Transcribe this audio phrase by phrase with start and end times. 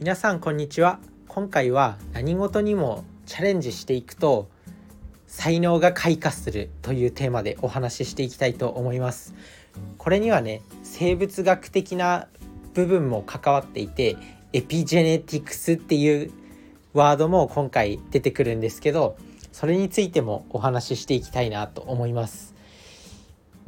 [0.00, 1.00] 皆さんこんにちは。
[1.26, 4.48] 今回は何事にもチャレンジしていくと
[5.26, 9.34] 才能が開花するというテーマでお話ししていきたいと思います。
[9.96, 12.28] これにはね生物学的な
[12.74, 14.16] 部分も関わっていて
[14.52, 16.30] エピジェネティクスっていう
[16.92, 19.16] ワードも今回出てくるんですけど
[19.50, 22.54] それについてもお話ししていきたいなと思います。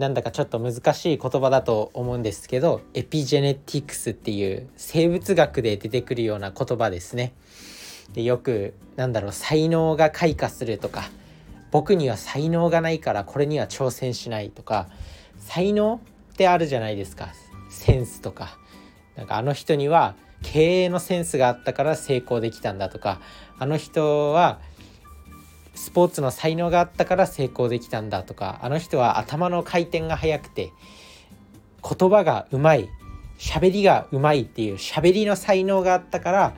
[0.00, 7.34] なんだかちょっと難しい言葉だと思うんですけどエピジェネティクスっていう生物学で出てくるような言葉ですね。
[8.14, 11.10] でよくなんだろう才能が開花するとか
[11.70, 14.88] 僕には才能がないからこれには挑戦しないとか
[15.38, 16.00] 才能
[16.32, 17.34] ってあるじゃないですか。
[17.68, 18.56] センスとか。
[19.16, 23.20] なんかあの人には経営のセンスがあったから成功できたんだとか
[23.58, 24.60] あの人は
[25.80, 30.74] スポーツの才能があったから成功できたんだとかあの人は頭の回転が速くて
[31.82, 32.90] 言葉がうまい
[33.38, 36.54] 喋りがうまいっていう喋りの才能があったから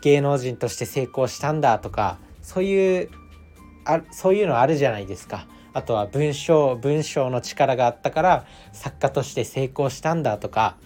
[0.00, 3.10] 芸能人として成功したんだとかそういう
[3.84, 5.46] あそういうのあるじゃないですか。
[5.72, 10.76] あとは文章文章の力があったから作家として成功したんだとか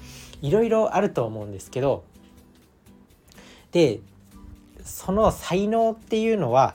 [0.40, 2.04] いろいろあると思うんですけど
[3.70, 4.00] で
[4.82, 6.74] その才能っていうのは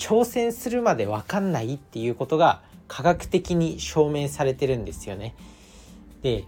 [0.00, 5.36] 挑戦するまで分かんないっていうことが科学的に証明されてるんですよね。
[6.22, 6.46] で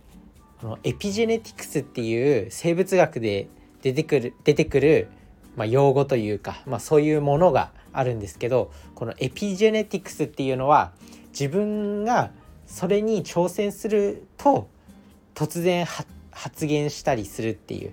[0.60, 3.48] このエピジェネティクスっていう生物学で
[3.82, 5.08] 出てくる出てくる、
[5.54, 10.92] まあ、用語というか、まあ、そういうものがあるんですけどこのエピジェネティクスっていうのは
[11.32, 12.30] 自分が
[12.66, 14.68] それに挑戦すると
[15.34, 17.92] 突然発現したりするっていう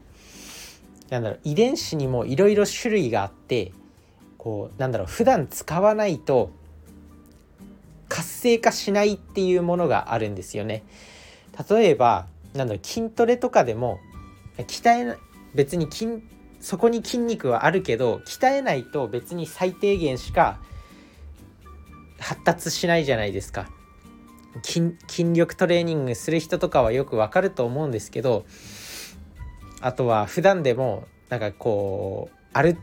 [1.09, 3.73] なんだろう遺伝子にもいろいろ種類があって
[4.39, 6.49] こうなんだろう普段使わないと
[8.07, 10.83] 活性化しないっていうものがあるんですよね。
[11.69, 13.99] 例えばなんだろう筋トレとかでも
[14.57, 15.17] 鍛え
[15.53, 16.23] 別に筋
[16.59, 20.59] そこに筋肉はあるけど鍛えないと別に最低限しか
[22.17, 23.69] 発達しないじゃないですか
[24.63, 24.95] 筋
[25.33, 28.45] 力トレーニングする人とかはよくわかると思うんですけど
[29.79, 32.75] あとは普段でもなんかこう歩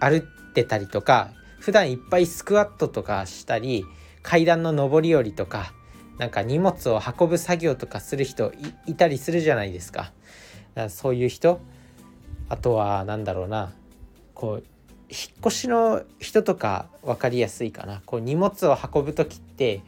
[0.00, 1.30] 歩ってたりとか
[1.60, 3.84] 普段いっぱいスクワットとかしたり
[4.22, 5.72] 階段の上り下りとか
[6.18, 8.52] なんか荷物を運ぶ作業とかする人
[8.86, 10.12] いたりするじゃないですか。
[10.74, 11.60] かそういう人
[12.48, 13.72] あとは何だろうな
[14.34, 14.64] こう
[15.08, 19.82] 引っ越しの人とか分かりやすいかなこう荷物を運ぶ時って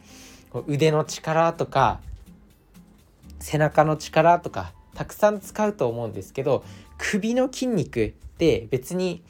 [0.67, 2.01] 腕の力とか
[3.39, 6.65] 背中の力とかたくさん使うと思うんですけど
[6.99, 9.23] 首の筋肉って別に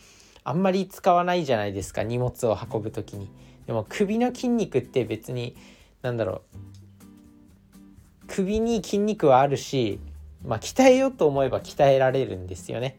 [0.45, 3.31] あんまり使わないじゃないですか荷物を運ぶ時に。
[3.67, 5.57] でも首の筋肉って別に
[6.03, 10.01] 何だろう首に筋肉はあるし
[10.45, 12.99] まあ鍛えようと思えば鍛えられるんですよね。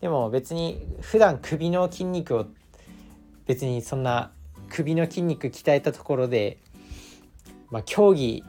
[0.00, 2.46] でも別に普段首の筋肉を
[3.46, 4.32] 別にそんな
[4.68, 6.58] 首の筋肉鍛えたところで、
[7.70, 8.42] まあ、競技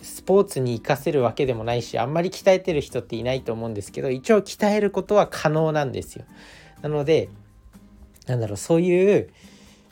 [0.00, 6.24] スポーツに生かせるわけでもないしあんまり鍛えてる人っていないと思うんですけど一応鍛えることは可能なんですよ。
[6.80, 7.28] なので
[8.26, 9.30] なんだろうそういう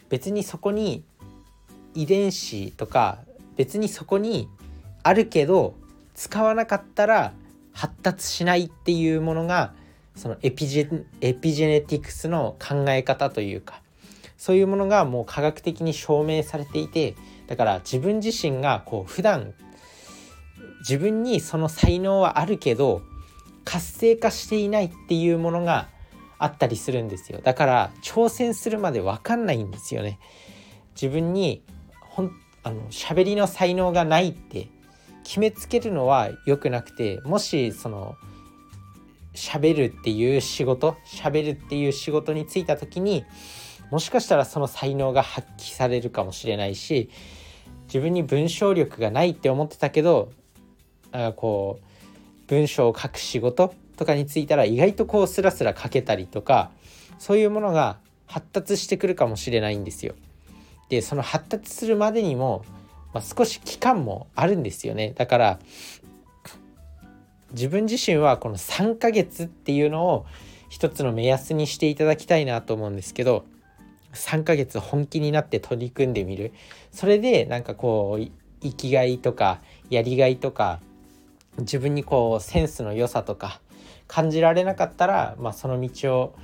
[0.08, 1.02] 別にそこに
[1.94, 3.18] 遺伝子とか
[3.56, 4.48] 別にそこに
[5.02, 5.74] あるけど
[6.14, 7.32] 使わなかったら
[7.72, 9.72] 発達しないっていうものが
[10.14, 13.80] そのエピジェネティクスの考え方というか
[14.36, 17.14] そういうものがもう科学的に証明されていて
[17.46, 19.54] だから自分自身がこう普段
[20.80, 23.02] 自分にその才能はあるけど
[23.64, 25.88] 活性化していないっていうものが
[26.40, 27.40] あったりするんですよ。
[27.42, 30.18] だから挑戦するまで分かんないんですよね。
[30.94, 31.62] 自分に
[32.00, 34.68] ほんあの喋りの才能がないって
[35.22, 38.16] 決めつけるのは良くなくてもしその
[39.34, 43.24] 喋るっていう仕事喋るっていう仕事に就いた時に
[43.90, 47.10] もしかしたらその才能が発揮されるかもしれないし
[47.84, 50.32] 自分に文章力がないって思ってたけど
[51.12, 51.84] なんかこう
[52.48, 56.70] 文章を書く仕事とかについたら意外とこうスラスラ書けたりとか
[57.18, 60.14] そういうものが発達してくるかもしれないんですよ。
[60.88, 62.64] でその発達するまでにも、
[63.12, 65.12] まあ、少し期間もあるんですよね。
[65.14, 65.58] だから
[67.52, 70.24] 自分自身はこの3ヶ月っていうのを
[70.70, 73.44] 一つの目安にしていただきたいなと思うんですけど
[74.14, 76.54] 3ヶ月本気になって取り組んでみる
[76.90, 78.30] それでなんかこう
[78.62, 79.60] 生きがいとか
[79.90, 80.80] やりがいとか
[81.58, 83.60] 自分にこうセンスの良さとか
[84.10, 86.34] 感じられなかったら、まあ、その道を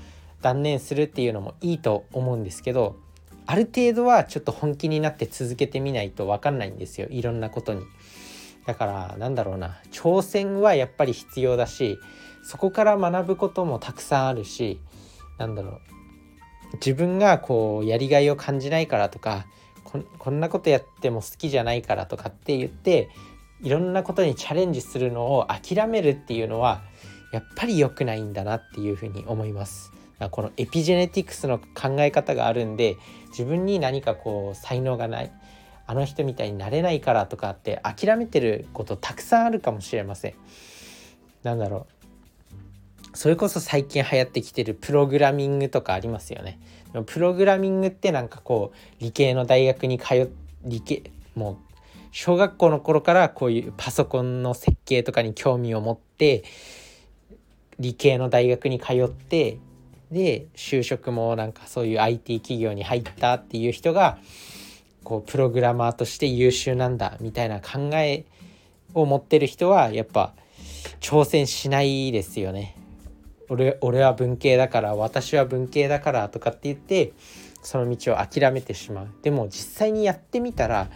[0.41, 2.97] 断念するっていうのもいいと思うんですけど
[3.45, 7.09] ある程度はちょっと本気になって続けてみないと分かんないんですよ。
[7.11, 7.83] いろんなことに。
[8.67, 9.79] だからなんだろうな。
[9.91, 11.99] 挑戦はやっぱり必要だし
[12.45, 14.81] そこから学ぶこともたくさんあるし
[15.39, 15.81] なんだろう。
[16.75, 19.47] 自分がこうやりがいを感じないからとか
[20.19, 23.11] こんなことやっても好きじゃないからとかって言って
[23.61, 26.83] いろんなことにチャレンジするのを諦めるっていうのは
[27.33, 29.93] やっぱり良くないんだなっていうふうに思います。
[30.31, 32.97] このエピジェネティクスの考え方があるんで
[33.31, 35.33] 自分に何かこう才能がない
[35.87, 40.35] あの人みたいになれないからとかって諦めてることたくさんあるかもしれません。
[41.43, 41.87] なんだろ
[43.13, 46.59] うそれこそ最近流行ってきてるプログラミングとかありますよね。
[47.07, 50.29] プログラミングってなんかこう理系の大学に通っ
[50.65, 51.57] 理系もう
[52.11, 56.45] 小学校の頃からこういうパソコンの設計とかに興味を持って
[57.79, 59.59] 理系の大学に通って
[60.11, 64.19] で就職もなんかそういう IT 企業に入ったっていう人が
[65.03, 68.25] こうプログラマーとして優秀なんだみたいな考え
[68.95, 70.35] を持ってる人はやっぱ
[71.01, 72.77] 挑戦しないですよね。
[73.49, 77.13] 俺俺は文系だから私は文系だからとかって言って
[77.63, 79.09] その道を諦めてしまう。
[79.23, 80.89] でも実際にやってみたら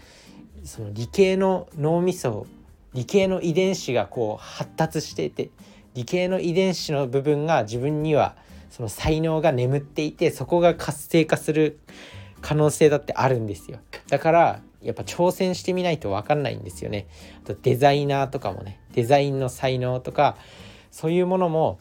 [0.65, 2.47] その理系の脳みそ
[2.93, 5.51] 理系の遺伝子がこう発達していて
[5.95, 8.37] 理系の遺伝子の部分が自分には
[8.71, 11.81] その才能が眠っていてそこが活性化する
[12.41, 13.79] 可能性だってあるんですよ。
[14.09, 17.07] だからやっぱ挑戦してみないと分かんないんですよね。
[17.45, 20.37] あとデザイナーとかもねデザインの才能とか
[20.91, 21.79] そういうものも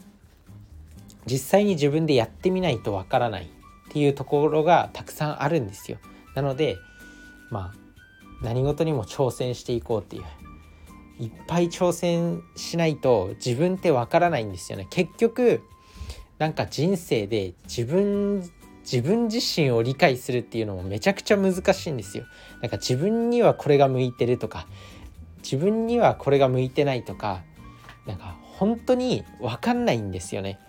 [1.25, 3.47] 実際に自分でやってみないと分からないっ
[3.91, 5.99] ていうところがたくさんあるんですよ。
[6.35, 6.77] なので
[7.49, 7.89] まあ
[8.41, 10.23] 何事にも挑戦していこうっていう
[11.19, 14.87] いっぱい挑戦しないと自分ってわからないんですよね。
[14.89, 15.61] 結局
[16.37, 18.49] なんか人生で自分
[18.83, 22.23] 自分自身を理解するっていうのもめちゃくちゃ難しいんですよ。
[22.61, 24.67] なんか自分にはこれが向いてるとか
[25.43, 27.43] 自分にはこれが向いてないとか
[28.07, 30.59] なんか本当に分かんないんですよね。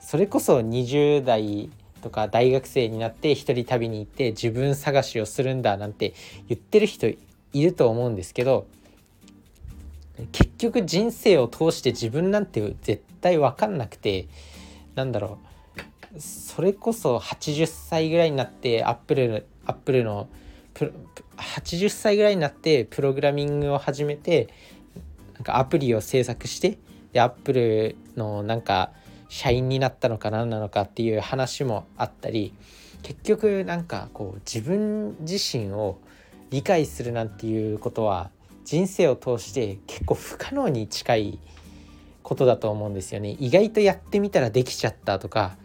[0.00, 1.70] それこそ20代
[2.02, 6.14] とか大学生になって一人旅に行って自分探しをするんだなんて
[6.48, 7.16] 言ってる人い
[7.54, 8.66] ると思うんですけど
[10.32, 14.28] 結局人生を通して自分なんて絶対分かんなくて
[14.94, 15.52] なんだろう。
[16.20, 20.28] それこそ80歳ぐらいになってアップルアップルの
[21.36, 24.48] 80歳ぐらいになってプログラミングを始めて
[25.34, 26.78] なんかアプリを制作して
[27.12, 28.92] でアップルのなんか
[29.28, 32.54] 社員になったのか何なのかっていう話もあったり
[33.02, 35.98] 結局なんかこう自分自身を
[36.50, 38.30] 理解するなんていうことは
[38.64, 41.38] 人生を通して結構不可能に近い
[42.22, 45.56] ことだと思うんですよね意外とやってみたらできちゃったとか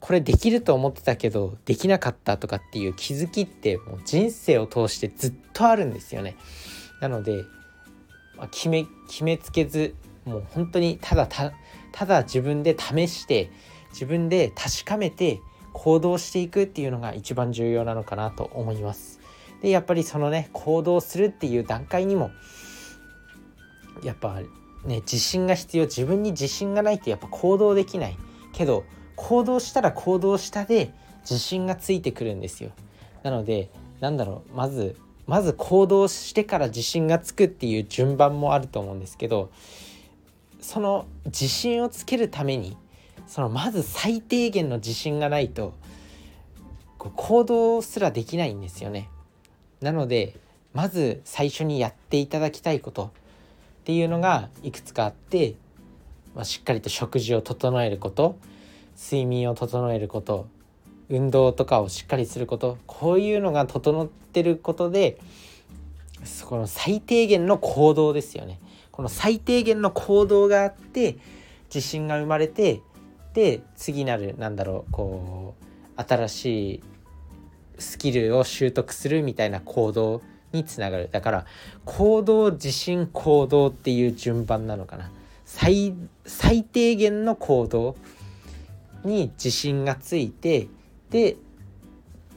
[0.00, 6.36] これできると思ってたけどできなかったとかっていう気づきってもう人生を通してずっとあるんですよね
[7.00, 7.44] なので、
[8.36, 9.94] まあ、決め決めつけず
[10.24, 11.52] もう本当にただた
[11.92, 13.50] ただ自分で試して
[13.90, 15.40] 自分で確かめて
[15.72, 19.19] 行動していくっていうのが一番重要なのかなと思います。
[19.62, 22.30] でやっぱりそのね行動するっていう段階にも
[24.02, 24.40] やっぱ
[24.84, 28.16] ね自信が必要自分に自信がないとやっぱ行動できない
[28.52, 28.84] けど
[29.16, 30.92] 行動したら行動したで
[31.22, 32.70] 自信がついてくるんですよ。
[33.22, 33.70] なので
[34.00, 34.96] なんだろうまず
[35.26, 39.50] まず行動してから自信がつくっていう順番もあると思うんですけど
[40.60, 42.76] その自信をつけるために
[43.26, 45.74] そのまず最低限の自信がないと
[46.98, 49.08] 行動すらできないんですよね。
[49.80, 50.36] なので
[50.72, 53.10] まず最初にやっていただきたいことっ
[53.84, 55.54] ていうのがいくつかあって、
[56.34, 58.38] まあ、しっかりと食事を整えること
[58.96, 60.46] 睡眠を整えること
[61.08, 65.18] 運動とかをしっかりすることこういうのが整ってることで
[66.44, 68.60] この最低限の行動ですよね。
[68.92, 71.16] この最低限の行動があって
[71.74, 72.82] 自信が生まれて
[73.32, 75.54] で次なるなんだろうこ
[75.96, 76.82] う新しい
[77.80, 80.22] スキルを習得するみたいな行動
[80.52, 81.08] につながる。
[81.10, 81.46] だから
[81.84, 85.10] 行動自信行動っていう順番なのかな。
[85.44, 85.94] 最
[86.24, 87.96] 最低限の行動
[89.04, 90.68] に自信がついて
[91.10, 91.36] で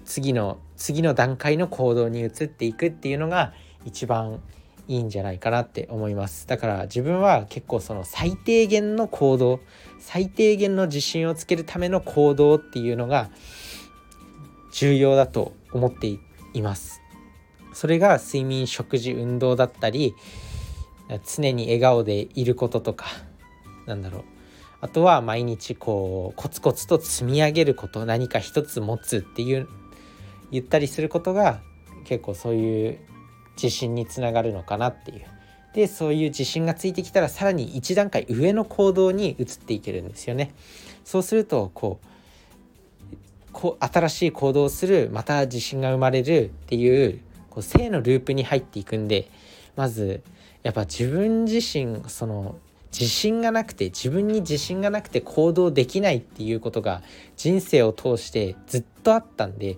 [0.06, 3.54] 次の次の段階の行動に移っていくっていうのが
[3.86, 4.42] 一番
[4.88, 6.48] いいんじゃないかなって思います。
[6.48, 9.60] だから自分は結構その最低限の行動
[10.00, 13.30] 最低限の自信をつけるための行動っていうのが
[14.74, 16.08] 重要だと思って
[16.54, 17.02] います。
[17.74, 20.16] それが睡眠食事運動だったり
[21.36, 23.06] 常に笑顔でいることとか
[23.86, 24.24] なんだろう。
[24.82, 29.70] あとは毎日こうコツコツと積み上げること何か一つ持つっていう
[30.52, 31.62] 言ったりすることが
[32.04, 33.00] 結構そういう
[33.56, 35.22] 自信につながるのかなっていう。
[35.74, 40.54] でそういう自信がついてきたらさらに1段階上の行動に移っていけるんですよね。
[41.04, 42.08] そうするとこう
[43.54, 49.30] こ新しい行動をするまた自信が生まれるっていうこう正のループに入っていくんで
[49.76, 50.24] まず
[50.64, 52.56] やっぱ自分自身その
[52.92, 57.02] 自信がなくて自分に自信がなくて行動できないっていうことが
[57.38, 59.78] 人生を通してずっとあったんで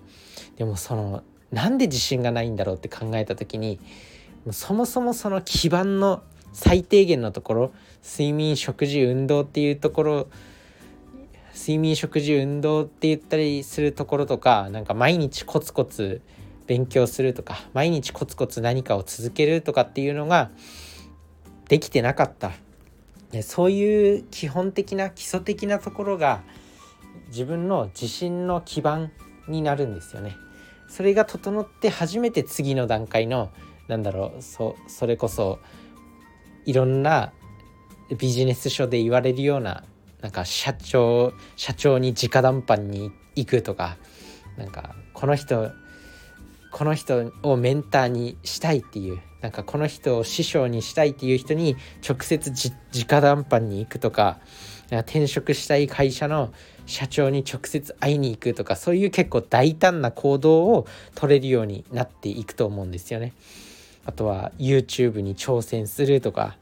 [0.56, 3.80] でもそのなんで自信がないんだろうって考えた時に
[4.50, 10.28] そもそもその基盤の最低限のところ睡眠食事運動っていうところ
[11.56, 16.20] 睡眠食事運動って言ったりするところとかなんか毎日コツコツ
[16.66, 20.50] 勉強するとか毎日コツコツ何かを続けるとかっていうのが
[21.68, 22.52] できてなかった
[23.42, 26.42] そういう基本的な基礎的なところが
[27.28, 29.10] 自分の自信の基盤
[29.48, 30.36] になるんですよね。
[30.88, 33.50] それが整って初めて次の段階の
[33.88, 35.58] なんだろうそそれこそ
[36.64, 37.32] いろんな
[38.16, 39.82] ビジネス書で言われるような
[40.20, 43.96] なんか社長社長に直談判に行くとか
[44.56, 45.70] なんかこの人
[46.72, 54.40] この人をメンターにしたいっていうなんかこの人を師匠にしたいっていう人に直接直談判に行くとか
[54.90, 56.52] 転職したい会社の
[56.86, 63.32] 社長に直接会いに行くとかそういう結構大胆な行動を取れるようになっていくと思うんですよね。
[64.04, 66.56] あとは YouTube に挑戦するとか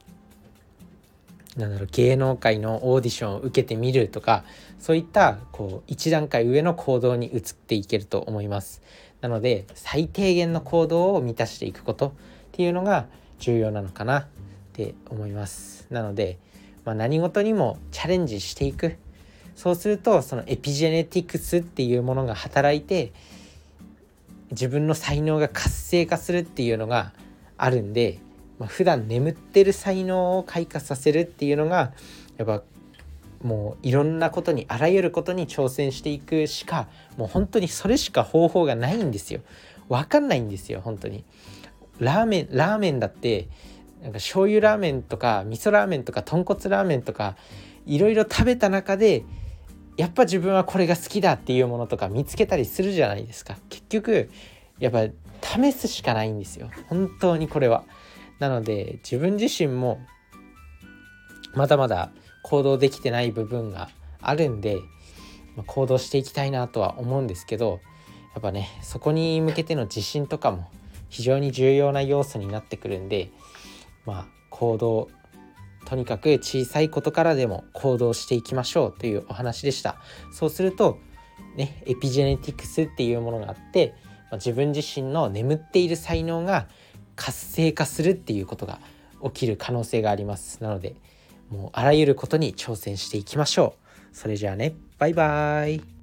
[1.57, 4.45] なんだろう芸能界のオーディションを受けてみるとか
[4.81, 8.83] そういったこう一段階上の行動に移っていけると思います。
[9.21, 12.13] なので最低限の行動を満たしていくことっ
[12.53, 13.07] ていうのが
[13.39, 14.27] 重要なのかなっ
[14.73, 15.87] て思います。
[15.91, 16.39] なので、
[16.85, 18.97] まあ、何事にもチャレンジしていく
[19.55, 23.13] そうするとそのエピジェネティクスっていうものが働いて
[24.51, 27.13] 自分の才能が活性化するっていうのが
[27.57, 28.19] あるんで
[28.59, 31.93] まあ、普段眠ってる才能を開花させるっていうのが
[32.37, 32.63] やっぱ
[33.43, 39.41] もういろんなことにあらゆることに挑戦していくしかもう本当にそれしか方法がないんですよ。
[39.89, 41.25] 分かんないんですよ本当に。
[42.01, 43.49] ラーメンラーメンだって
[44.03, 47.37] なんか醤油ラーメンとか味噌ラーメンとか豚骨ラーメンとか
[47.87, 49.25] いろいろ食べた中で
[49.97, 54.31] やっぱ自分はこれが好きだっていうものとか見つけたりするじゃないですか結局
[54.79, 55.07] やっぱ
[55.43, 57.85] 試すしかないんですよ本当にこれは
[58.39, 60.01] なので自分自身も
[61.55, 62.11] まだまだ
[62.43, 63.89] 行動できてない部分が
[64.21, 64.79] あるんで、
[65.67, 67.81] 行動していきたいなとは思うんですけど
[68.35, 70.69] やっぱねそこに向けての自信とかも
[71.09, 73.31] 非常に重要な要素になってくるんで
[74.05, 75.09] まあ行動
[75.87, 79.97] とにかく小さいことからでも行動していきましょうというお話でした。
[80.33, 80.99] そうすると
[81.57, 83.95] ねエピジェネティクスっていうものがあって、
[84.31, 86.67] まあ、自分自身の眠っている才能が
[87.17, 88.79] 活性化するっていうことが
[89.25, 90.63] 起きる可能性があります。
[90.63, 90.95] なので
[91.51, 93.77] もうあらゆることに挑戦していきましょ
[94.13, 94.17] う。
[94.17, 94.75] それじゃあね。
[94.99, 95.94] バイバーイ。